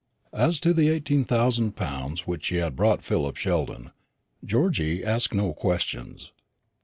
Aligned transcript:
As 0.33 0.59
to 0.61 0.73
the 0.73 0.89
eighteen 0.89 1.25
thousand 1.25 1.75
pounds 1.75 2.25
which 2.25 2.45
she 2.45 2.55
had 2.55 2.75
brought 2.75 3.03
Philip 3.03 3.35
Sheldon, 3.37 3.91
Georgy 4.43 5.05
asked 5.05 5.31
no 5.31 5.53
questions. 5.53 6.31